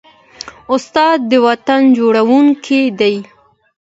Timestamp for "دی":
2.99-3.15